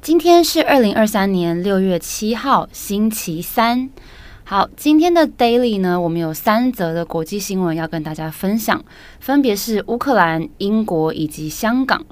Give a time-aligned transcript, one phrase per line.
[0.00, 3.90] 今天是二零二三年六月七号，星期三。
[4.44, 8.82] 好，今天的 Daily 呢，我们有三则的国际新闻要跟大家分享，
[9.18, 12.06] 分别是乌克兰、英国以及香港。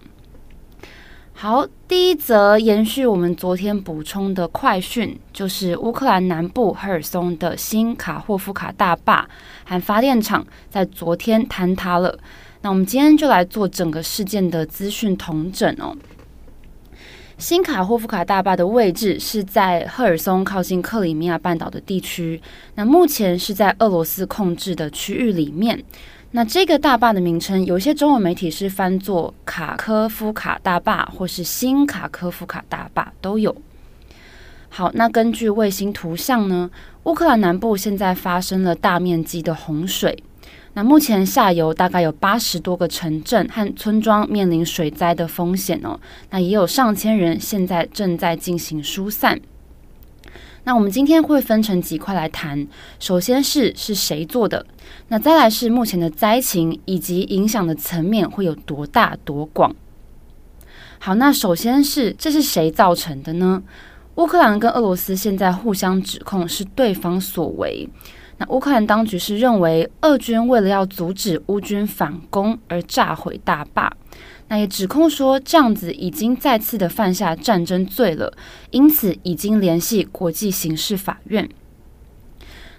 [1.32, 9.26] 好，第一则延续我们昨天补充的快讯，就是乌克兰南部赫尔松的新卡霍夫卡大坝
[9.64, 12.18] 和发电厂在昨天坍塌了。
[12.62, 15.96] 那我们今天就来做整个事件的资讯统整哦。
[17.38, 22.40] 新卡霍夫卡大坝的位置是在赫尔松靠近克里米亚半岛的地区，
[22.76, 25.84] 那目前是在俄罗斯控制的区域里面。
[26.30, 33.54] 那这个大坝的名称，有些中文媒体是翻作卡科夫卡大坝，或是新卡科夫卡大坝都有。
[34.70, 36.70] 好，那根据卫星图像呢，
[37.04, 40.18] 乌克兰南部现在发生了大面积的洪水。
[40.76, 45.98] 那目前下游大概有八十多个城镇和村庄面临水灾的风险哦。
[46.28, 49.40] 那也有上千人现在正在进行疏散。
[50.64, 52.68] 那我们今天会分成几块来谈。
[52.98, 54.66] 首先是是谁做的？
[55.08, 59.74] 那再来是目前的灾情以及影响的层面会有多大多广。
[60.98, 63.62] 好，那首先是这是谁造成的呢？
[64.16, 67.88] 乌克兰跟俄罗斯现在互相指控是对方所为。
[68.38, 73.90] 那乌克兰当局是认为，俄军为了要阻止乌军反攻而炸毁大坝，
[74.48, 78.32] 那也指控说这样子已经再次的犯下战争罪了，
[78.70, 81.48] 因此已经联系国际刑事法院。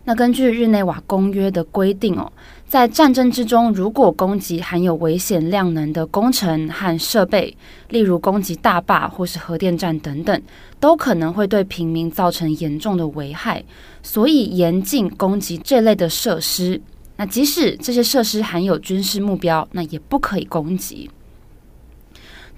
[0.10, 2.32] 那根据日内瓦公约的规定哦，
[2.66, 7.54] 在战争之中，如果攻击含有危险量能的工程和设备，
[7.90, 10.42] 例如攻击大坝或是核电站等等，
[10.80, 13.62] 都可能会对平民造成严重的危害。
[14.02, 16.82] 所以严禁攻击这类的设施。
[17.18, 21.10] 那即使这些设施含有军事目标，那也不可以攻击。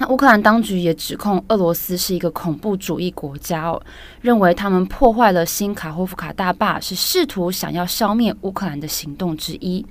[0.02, 3.82] 那乌克兰当局也指控俄罗斯是一个恐怖主义国家哦，
[4.22, 9.86] 认为他们破坏了新卡霍夫卡大坝，是试图想要消灭乌克兰的行动之一。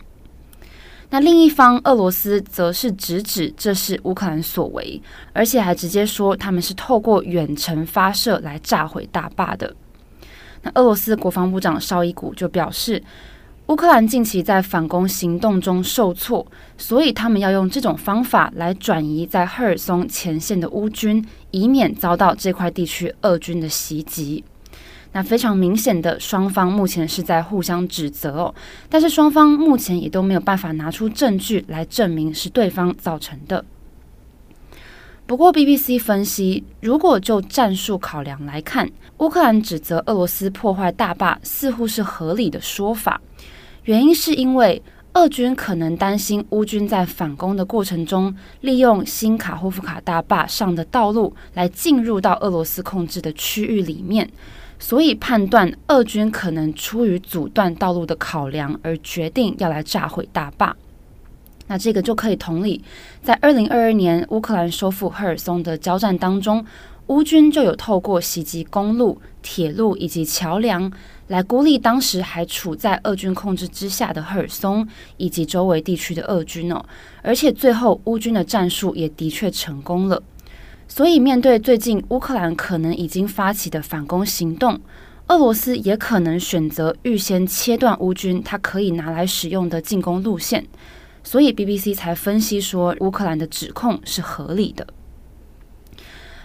[1.11, 5.01] 那另一方，俄罗斯则是直指这是乌克兰所为，
[5.35, 9.77] 而且还直接说他们是透过远程发射来炸毁大坝的。
[10.63, 13.03] 那俄罗斯国防部长绍伊古就表示，
[13.69, 16.47] 乌克兰近期在反攻行动中受挫，
[16.79, 24.43] 所以他们要用这种方法来转移在赫尔松前线的乌军，以免遭到这块地区俄军的袭击。
[25.13, 28.55] 那非常明显的，双方目前是在互相指责哦，
[28.89, 33.63] 但是双方目前也都没有办法拿出证据来证明是对方造成的。
[35.27, 43.21] 不过，BBC 分析，如果就战术考量来看，乌克兰指责俄罗斯破坏大坝似乎是合理的说法。
[43.85, 44.83] 原因是因为
[45.15, 54.31] 俄军可能担心乌军在反攻的过程中，利用新卡霍夫卡大坝上的道路来进入到俄罗斯控制的区域里面，
[54.79, 60.77] 所以判断俄军可能出于阻断道路的考量而决定要来炸毁大坝。
[61.67, 62.83] 那这个就可以同理，
[63.23, 66.65] 在二零二二年乌克兰收复赫尔松的交战当中，
[67.09, 70.91] 乌军就有透过袭击公路、铁路以及桥梁，
[71.29, 76.85] 来孤立当时还处在俄军控制之下的赫尔松以及周围地区的俄军哦。
[77.23, 80.23] 而且最后乌军的战术也的确成功了。
[80.89, 84.81] 所以面对最近乌克兰可能已经发起的反攻行动，
[85.27, 90.67] 俄罗斯也可能选择预先切断乌军他可以拿来使用的进攻路线。
[91.23, 94.87] 所以 BBC 才分析说，乌克兰的指控是合理的。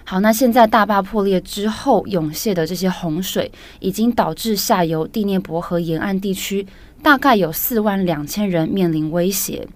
[0.05, 6.67] 好，那现在大坝破裂之后涌现的这些洪水，已经导致下游第聂伯河沿岸地区
[7.01, 9.67] 大概有四万两千人面临威胁。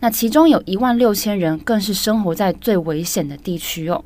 [0.00, 4.04] 那其中有一万六千人更是生活在最危险的地区哦。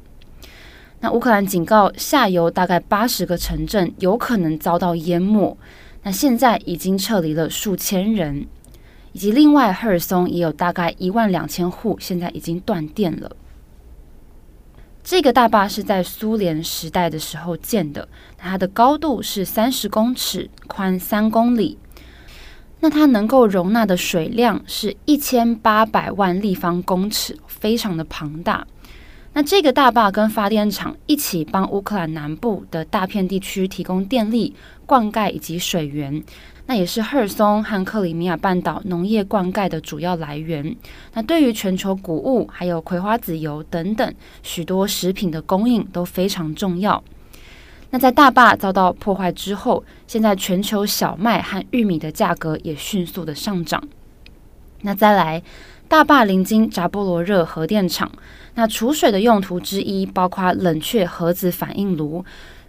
[1.00, 5.56] 那乌克兰警告，下游大概八十个城镇有可能遭到淹没。
[6.04, 8.46] 那现在已经撤离了数千人。
[9.12, 13.34] 以及另外，赫尔松也有大概一万两千户，现在已经断电了。
[15.08, 21.78] 这个大坝是在苏联时代的时候建的，它的高度是三十公尺，宽三公里。
[22.80, 28.66] 那它能够容纳的水量是一千八百万立方公尺，非常的庞大。
[29.32, 34.56] 那这个大坝跟发电厂一起帮乌克兰南部的大片地区提供电力、
[34.86, 36.20] 灌溉以及水源，
[36.66, 40.76] 那也是赫尔松和克里米亚半岛农业灌溉的主要来源。
[41.14, 47.02] 那对于全球谷物、还有葵花籽油等等许多食品的供应都非常重要。
[47.90, 53.82] 那在大坝遭到破坏之后，现在全球小麦和玉米的价格也迅速的上涨。
[54.82, 55.42] 那再来。
[55.88, 58.10] 大坝临近扎波罗热核电厂，
[58.56, 62.24] 那储水的用途之一包括冷却核子反应炉，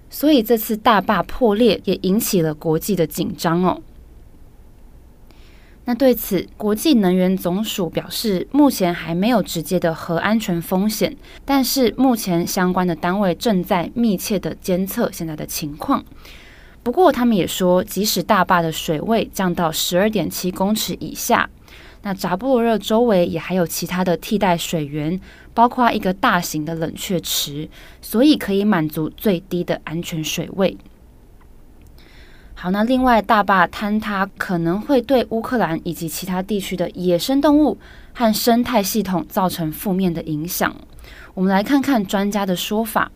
[0.08, 3.82] 所以这次大坝破裂也引起了国际的紧张哦。
[5.90, 16.04] 那对此，国际能源总署表示，目前还没有直接的核安全风险，但是目前相关的单位正在密切的监测现在的情况。
[16.84, 21.50] 不过，他们也说，即使大坝的水位降到十二点七公尺以下。
[22.02, 25.18] 那扎波罗热周围也还有其他的替代水源，
[25.54, 27.70] 包括一个大型的冷却池，
[28.02, 30.78] 所以可以满足最低的安全水位。
[32.60, 37.78] 好，那另外大坝坍塌可能会对乌克兰以及其他地区的野生动物
[38.16, 40.76] 和生态系统造成负面的影响。
[41.36, 43.12] 我们来看看专家的说法。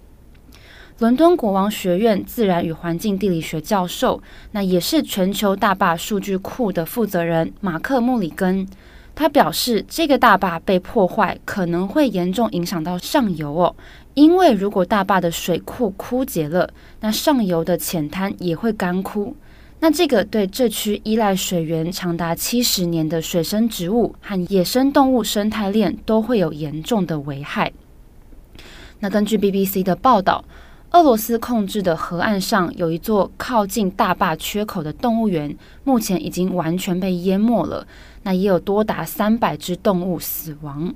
[0.99, 4.21] 伦敦国王学院自然与环境地理学教授，
[4.51, 8.67] 那也是全球大坝数据库的负责人马克·穆里根，
[9.13, 13.75] 他表示，这个大坝被破坏可能会严重影响到上游哦，
[14.15, 16.69] 因为如果大坝的水库枯竭了，
[17.01, 19.35] 那上游的浅滩也会干枯，
[19.79, 27.71] 那这个对这区依赖水源长达七十年的水生植物和野生动物生态链都会有严重的危害。
[28.99, 30.43] 那根据 BBC 的报道。
[30.91, 35.55] 俄罗斯控制的河岸上有一座靠近大坝缺口的动物园，
[35.85, 37.87] 目前已经完全被淹没了。
[38.23, 40.93] 那也有多达三百只动物死亡。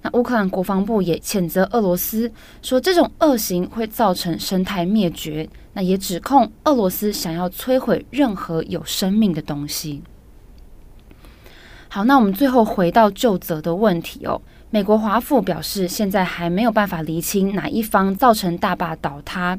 [0.00, 2.32] 那乌克兰国防部也谴责俄罗斯，
[2.62, 5.46] 说这种恶行会造成生态灭绝。
[5.74, 10.02] 那也指控俄罗斯想要摧毁任何有生命的东西。
[11.88, 14.40] 好，那我们最后回到就责的问题哦。
[14.72, 19.58] 美国华府表示，现在还没有办法厘清哪一方造成大坝倒塌。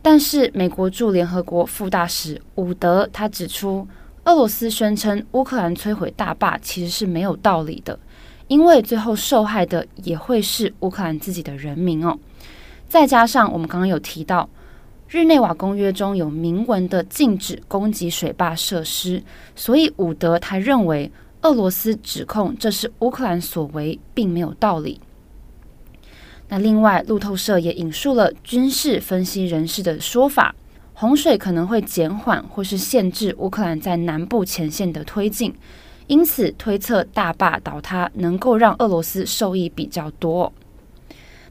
[0.00, 3.84] 但是，美国驻联合国副大使伍德他指出，
[4.24, 7.98] 俄罗斯宣称乌克兰摧毁大坝其实是没有道理的，
[8.46, 12.16] 因为最后受害的也会是乌克兰自己的人民哦。
[12.88, 14.48] 再加上我们刚刚有提到，
[15.08, 19.20] 日内瓦公约中有明文的禁止攻击水坝设施，
[19.56, 21.10] 所以伍德他认为。
[21.42, 25.00] 俄罗斯指控这是乌克兰所为，并没有道理。
[26.48, 30.54] 那另外，路透社也引述了军事分析人士的说法，
[30.94, 35.52] 洪水可能会减缓或是限制乌克兰在南部前线的推进，
[36.06, 40.52] 因此推测大坝倒塌能够让俄罗斯受益比较多。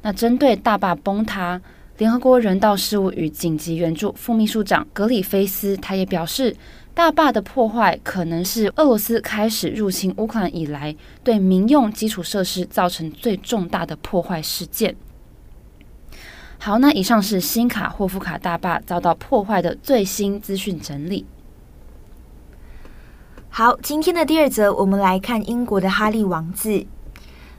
[0.01, 1.59] 那针对大坝崩塌，
[1.97, 6.55] 联合国人道事务与紧急援助副秘书长格里菲斯他也表示。
[6.93, 14.95] 大坝的破坏可能是俄罗斯开始入侵乌克兰以来对民用基础设施造成最重大的破坏事件。
[16.59, 21.25] 好，那以上是新卡霍夫卡大坝遭到破坏的最新资讯整理。
[23.49, 26.85] 好，今天的第二则，我们来看英国的哈利王子。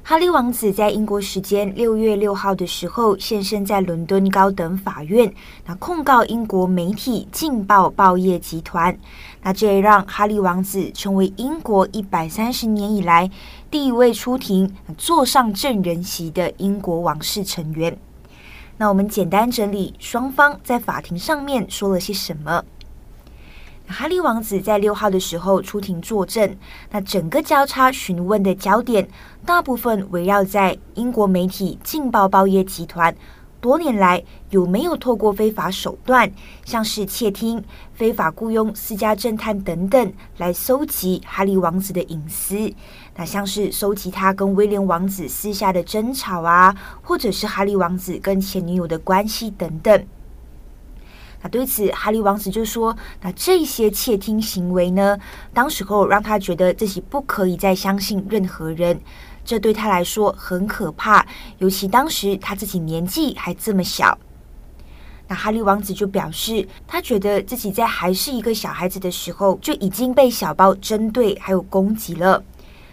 [0.05, 5.33] 哈利王子在英国时间六月六号的时候现身在伦敦高等法院，
[5.65, 8.99] 那控告英国媒体《镜报》报业集团。
[9.43, 13.31] 那这也让哈利王子成为英国一百三十年以来
[13.71, 17.97] 第一位出庭坐上证人席的英国王室成员。
[18.79, 22.65] 那我们简单整理双方在法庭上面说了些什么。
[23.93, 26.57] 哈利王子在六号的时候出庭作证，
[26.91, 29.07] 那整个交叉询问的焦点
[29.45, 33.15] 大部分围绕在英国媒体《镜报》报业集团
[33.61, 36.33] 多年来有没有透过非法手段，
[36.65, 37.63] 像是窃听、
[37.95, 42.73] 非法雇佣私家侦探等等，来搜集哈利王子的隐私。
[43.15, 50.05] 那像是搜集他跟威廉王子私下的争吵啊，或者是哈利王子跟前女友的关系等等。
[51.43, 55.19] 那对此，哈利王子就说：“那这些窃听行为呢，
[55.53, 59.01] 当时候让他觉得自己不可以再相信任何人，
[59.45, 61.27] 这对他来说很可怕。
[61.59, 64.17] 尤其当时他自己年纪还这么小。”
[65.27, 72.41] 那哈利王子就表示，他觉得自己在还是一个小孩子的时候就已经被小报针对还有攻击了。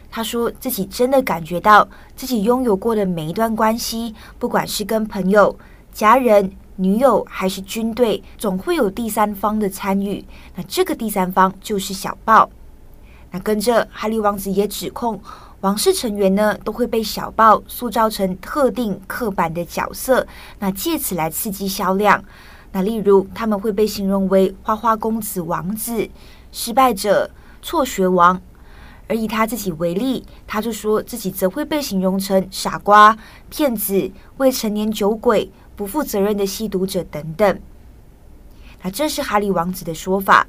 [0.10, 5.56] 他说自己真的感觉到自己拥有过的每一段关系，不管是跟朋友、
[5.94, 6.52] 家人。
[6.82, 10.24] 女友还是军队，总会有第三方的参与。
[10.56, 12.50] 那这个第三方就是小报。
[13.32, 15.22] 那跟着哈利王子也指控
[15.60, 20.26] 王室成员呢都会被小报塑造成特定刻板的角色，
[20.60, 22.24] 那借此来刺激销量。
[22.72, 26.10] 那例如他们会被形容为花花公子、王子、
[26.54, 27.30] 失败者、
[27.62, 28.42] 辍学王。
[29.10, 33.18] 而以他自己为例，他就说自己则会被形容成傻瓜、
[33.50, 37.58] 骗子、未成年酒鬼、不负责任的吸毒者等等。
[38.84, 40.46] 那这是哈利王子的说法。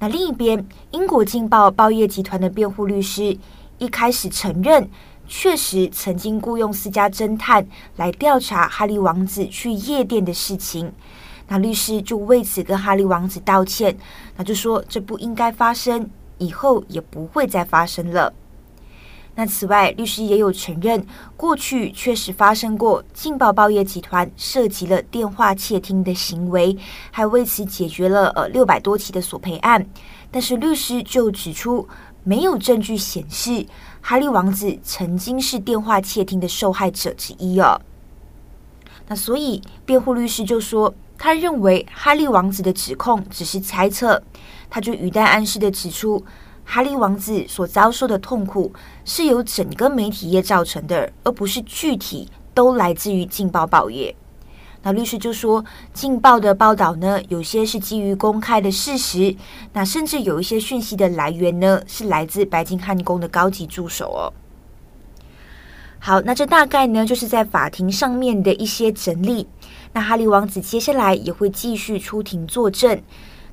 [0.00, 3.38] 那另一边，英国《镜报》报业集团的辩护律师
[3.78, 4.90] 一开始承认，
[5.28, 10.92] 确实曾经雇佣私家侦探来调查哈利王子去夜店的事情。
[11.46, 13.96] 那律师就为此跟哈利王子道歉，
[14.36, 16.10] 那就说这不应该发生。
[16.38, 18.34] 以后也不会再发生了。
[19.38, 26.74] 那此外，律师也有承认，过去确实发生过镜报报业集团涉及了电话窃听的行为，
[27.10, 29.86] 还为此解决了呃六百多起的索赔案。
[30.30, 31.86] 但是律师就指出，
[32.24, 33.66] 没有证据显示
[34.00, 37.78] 哈利王子曾经是电话窃听的受害者之一哦。
[39.06, 44.22] 那所以辩护律师就说，他认为哈利王子的指控只是猜测。
[44.68, 46.24] 他就语带暗示的指出，
[46.68, 48.72] 哈利王子所遭受的痛苦
[49.04, 54.14] 是由整个媒体业造成的，而不是具体都来自于《劲爆》报业。
[54.82, 55.62] 那律师就说，
[55.94, 59.34] 《劲爆》的报道呢，有些是基于公开的事实，
[59.72, 64.32] 那甚至有一些讯息的来源呢，是来自白金汉宫的高级助手哦。
[65.98, 69.48] 好，那这大概呢，就是在法庭上面的一些整理。
[69.92, 73.00] 那哈利王子接下来也会继续出庭作证。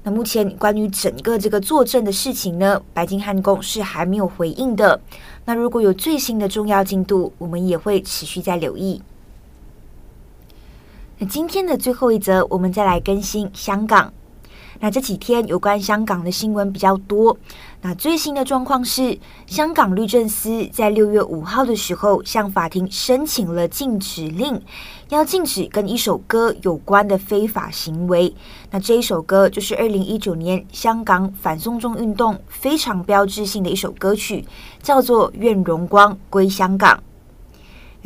[0.04, 5.00] 那目前关于整个这个作证的事情呢，白金汉宫是还没有回应的。
[5.46, 9.02] 那如果有最新的重要进度，我们也会持续在留意。
[11.20, 14.12] 那今天的最后一则，我们再来更新香港。
[14.80, 17.38] 那这几天有关香港的新闻比较多。
[17.82, 24.62] 那最新的状况是，香港律政司在六月五号的时候向法庭申请了禁止令，
[25.10, 28.34] 要禁止跟一首歌有关的非法行为。
[28.72, 34.46] 那这一首歌就是二零一九年香港反送中运动非常标志性的一首歌曲，
[34.82, 36.98] 叫做《愿荣光归香港》。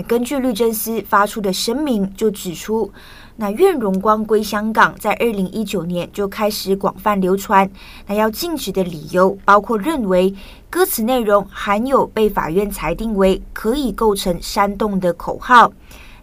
[0.08, 2.92] 根据律政司发出的声明就指出，
[3.40, 7.70] 那“愿荣光归香港”在二零一九年就开始广泛流传。
[8.08, 10.34] 那要禁止的理由包括认为
[10.72, 15.72] 歌词内容含有被法院裁定为可以构成煽动的口号，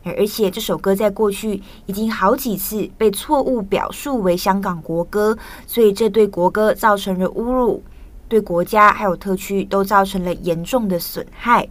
[0.03, 7.81] 而且这首歌在过去已经好几次被错误表述为香港国歌，所以这对国歌造成了侮辱，
[8.29, 11.69] 对国家还有特区都造成了严重的损害。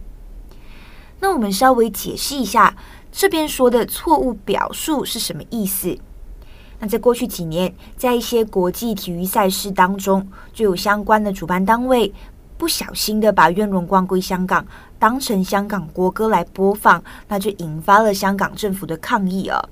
[1.20, 2.76] 那我们稍微解释一下，
[3.16, 5.96] 这边说的错误表述是什么意思？
[6.80, 12.12] 那在过去几年，在一些国际体育赛事当中，就有相关的主办单位
[12.58, 14.60] 不小心的把《愿荣光归香港》
[14.98, 19.64] 当成香港国歌来播放，那就引发了香港政府的抗议啊。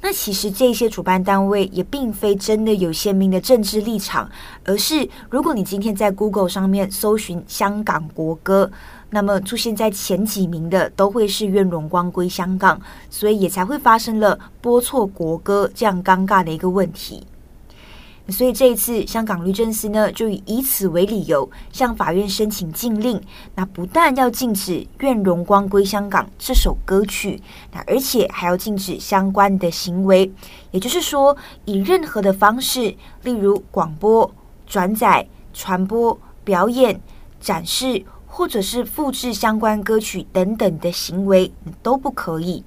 [0.00, 4.28] 那其实这些主办单位也并非真的有鲜明的政治立场，
[4.64, 8.70] 而是如果你今天在 Google 上面搜寻香港国歌，
[9.10, 17.26] 那么出现在前几名的都会是“愿荣光归香港”，所以也才会发生了播错国歌这样尴尬的一个问题。
[18.30, 23.20] 所以这一次，香港律政司呢，就以以此为理由，向法院申请禁令。
[23.54, 27.38] 那不但要禁止《愿荣光归香港》这首歌曲，
[27.70, 30.32] 那而且还要禁止相关的行为。
[30.70, 32.94] 也就是说，以任何的方式，
[33.24, 34.34] 例如广播、
[34.66, 36.98] 转载、传播、表演、
[37.42, 38.02] 展示，
[38.36, 41.52] 或者是复制相关歌曲等等的行为，
[41.84, 42.64] 都不可以。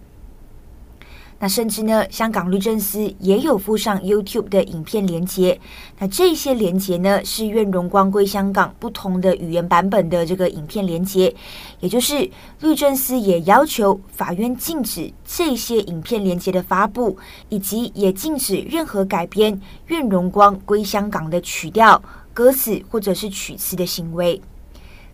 [1.40, 5.60] 那甚至呢，香港律政司也有附上 YouTube 的影片连接。
[6.00, 11.36] 那这些连接呢，是《愿荣光归香港》不同的语言版本的这个影片连接。
[11.82, 12.32] 也就是
[12.62, 17.18] 律政司也要求法院禁止这些影片连接的发布，
[17.50, 19.54] 以及也禁止任何改编
[19.88, 22.02] 《愿荣光归香港》的曲调、
[22.34, 24.42] 歌词或者是曲词的行为。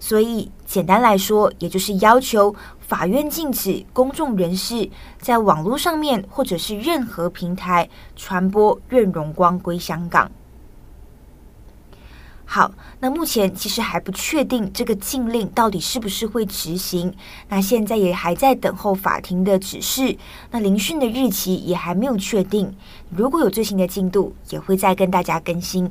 [0.05, 2.53] 所以简单来说，也就是要求。
[2.81, 10.27] 法院禁止公众人士在网络上面或者是任何平台传播《愿荣光归香港》。
[12.43, 17.11] 好，那目前其实还不确定这个禁令到底是不是会执行。
[17.47, 20.17] 那现在也还在等候法庭的指示。
[20.51, 22.75] 那聆讯的日期也还没有确定。
[23.09, 25.89] 如果有最新的进度，也会再跟大家更新。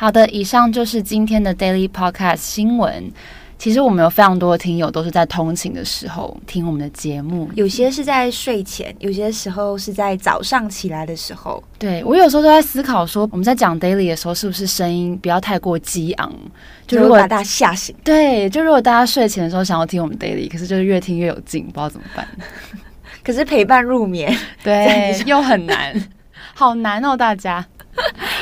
[0.00, 3.12] 好的，以上就是今天的 Daily Podcast 新闻。
[3.58, 11.62] 其实我们有非常多的听友都是在通勤的时候听我们的节目，有些是在睡前，有些时候是在早上起来的时候。
[11.78, 16.32] 对，我有时候都在思考说，我们在讲 daily 的时候，是不是声音不要太过激昂，
[16.86, 17.94] 就如果把大家吓醒。
[18.02, 22.26] 对，就如果大家睡前的时候想要听我们 daily，可是就是越听越有劲，不知道怎么办。
[23.22, 25.94] 可是陪伴入眠，对， 又很难，
[26.54, 27.62] 好难哦，大家。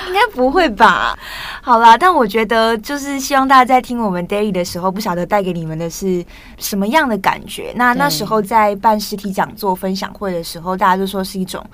[0.09, 1.17] 应该不会吧？
[1.62, 6.25] 好啦，但我觉得就是希望大家在听我们 daily 的时候，不晓得带给你们的是
[6.57, 7.73] 什么样的感觉。
[7.77, 11.65] 那那时候在办实体讲座分享会的时候，大家就说是一种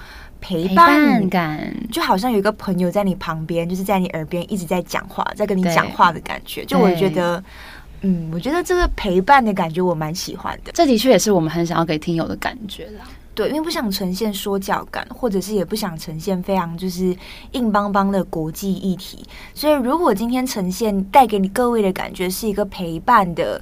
[0.41, 6.64] 陪伴，陪伴感，就好像有一个朋友在你旁边，就是在你耳边一直在讲话，在跟你讲话的感觉。
[6.64, 7.43] 就我觉得，
[8.03, 10.73] 嗯，我觉得这个陪伴的感觉我蛮喜欢的。
[10.73, 13.05] 这的确也是我们很想要给听友的感觉啦。
[13.35, 17.17] 对，因为不想呈现说教感，或者是也不想呈现非常就是
[17.53, 23.61] 硬邦邦的国际议题，所以如果今天呈现带给你各位的感觉是一个陪伴的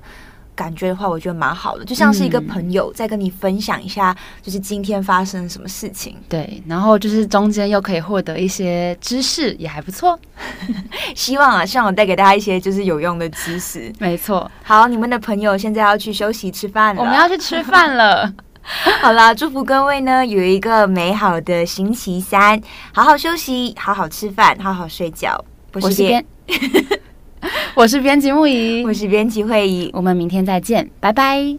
[0.55, 6.15] 感觉的话，我觉得蛮好的，就像是一个朋友在跟你分享一下，就是今天发生什么事情。
[6.29, 10.19] 对，然后就是中间又可以获得一些知识，也还不错。
[11.17, 13.91] 希望啊，希望我带给大家一些就是有用的知识。
[13.99, 14.51] 没错。
[14.63, 18.31] 好，你们的朋友现在要去休息吃饭了，我们要去吃饭了。
[19.03, 22.61] 好啦，祝福各位呢有一个美好的星期三，
[22.93, 25.45] 好好休息，好好吃饭，好好睡觉。
[25.71, 26.25] 不我是编，
[27.75, 31.57] 我是编辑木仪，我是编辑会议，我们明天再见，拜拜。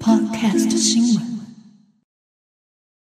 [0.00, 1.39] Podcast 新闻。